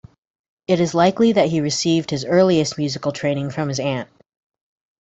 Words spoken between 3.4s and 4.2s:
from his aunt.